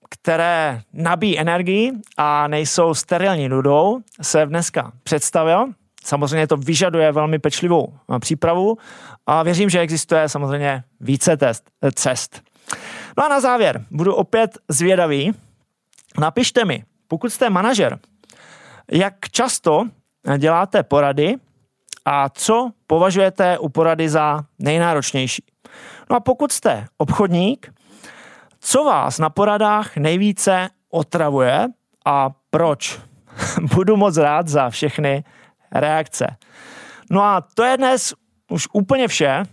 které 0.10 0.82
nabíjí 0.94 1.40
energii 1.40 1.92
a 2.18 2.48
nejsou 2.48 2.94
sterilní 2.94 3.50
nudou, 3.50 4.00
se 4.22 4.46
dneska 4.46 4.92
představil. 5.04 5.66
Samozřejmě 6.04 6.48
to 6.48 6.58
vyžaduje 6.58 7.12
velmi 7.12 7.40
pečlivou 7.40 7.94
přípravu 8.20 8.78
a 9.26 9.44
věřím, 9.44 9.70
že 9.70 9.80
existuje 9.80 10.30
samozřejmě 10.30 10.84
více 11.00 11.38
test, 11.38 11.70
cest. 11.94 12.42
No 13.18 13.26
a 13.26 13.30
na 13.30 13.40
závěr 13.40 13.86
budu 13.92 14.16
opět 14.16 14.58
zvědavý. 14.70 15.32
Napište 16.20 16.66
mi, 16.66 16.84
pokud 17.08 17.34
jste 17.34 17.50
manažer, 17.50 18.00
jak 18.92 19.30
často 19.32 19.84
děláte 20.38 20.84
porady 20.84 21.36
a 22.06 22.30
co 22.30 22.72
považujete 22.88 23.58
u 23.58 23.70
porady 23.70 24.10
za 24.10 24.44
nejnáročnější? 24.60 25.44
No 26.10 26.16
a 26.16 26.20
pokud 26.20 26.52
jste 26.52 26.86
obchodník, 26.98 27.74
co 28.60 28.84
vás 28.84 29.20
na 29.20 29.30
poradách 29.30 29.98
nejvíce 29.98 30.70
otravuje 30.90 31.68
a 32.06 32.30
proč? 32.50 33.00
Budu 33.76 33.98
moc 33.98 34.18
rád 34.18 34.48
za 34.48 34.70
všechny 34.70 35.24
reakce. 35.72 36.28
No 37.12 37.24
a 37.24 37.42
to 37.54 37.64
je 37.64 37.78
dnes 37.78 38.14
už 38.52 38.68
úplně 38.74 39.08
vše. 39.08 39.44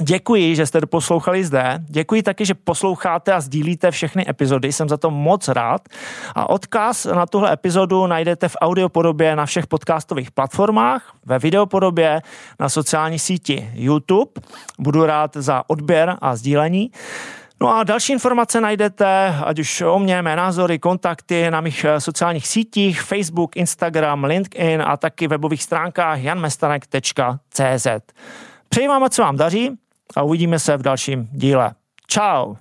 Děkuji, 0.00 0.56
že 0.56 0.66
jste 0.66 0.80
poslouchali 0.80 1.44
zde. 1.44 1.78
Děkuji 1.88 2.22
taky, 2.22 2.46
že 2.46 2.54
posloucháte 2.54 3.32
a 3.32 3.40
sdílíte 3.40 3.90
všechny 3.90 4.24
epizody. 4.28 4.72
Jsem 4.72 4.88
za 4.88 4.96
to 4.96 5.10
moc 5.10 5.48
rád. 5.48 5.88
A 6.34 6.50
odkaz 6.50 7.04
na 7.04 7.26
tuhle 7.26 7.52
epizodu 7.52 8.06
najdete 8.06 8.48
v 8.48 8.56
audiopodobě 8.60 9.36
na 9.36 9.46
všech 9.46 9.66
podcastových 9.66 10.30
platformách, 10.30 11.12
ve 11.26 11.38
videopodobě 11.38 12.22
na 12.60 12.68
sociální 12.68 13.18
síti 13.18 13.70
YouTube. 13.74 14.30
Budu 14.78 15.06
rád 15.06 15.36
za 15.36 15.62
odběr 15.66 16.16
a 16.20 16.36
sdílení. 16.36 16.90
No 17.60 17.76
a 17.76 17.84
další 17.84 18.12
informace 18.12 18.60
najdete, 18.60 19.34
ať 19.44 19.58
už 19.58 19.80
o 19.80 19.98
mě, 19.98 20.22
mé 20.22 20.36
názory, 20.36 20.78
kontakty 20.78 21.50
na 21.50 21.60
mých 21.60 21.84
eh, 21.84 22.00
sociálních 22.00 22.48
sítích, 22.48 23.02
Facebook, 23.02 23.56
Instagram, 23.56 24.24
LinkedIn 24.24 24.82
a 24.82 24.96
taky 24.96 25.28
webových 25.28 25.62
stránkách 25.62 26.22
janmestanek.cz. 26.22 27.86
Přeji 28.68 28.88
vám, 28.88 29.10
co 29.10 29.22
vám 29.22 29.36
daří 29.36 29.78
a 30.16 30.22
uvidíme 30.22 30.58
se 30.58 30.76
v 30.76 30.82
dalším 30.82 31.28
díle. 31.32 31.74
Ciao! 32.10 32.56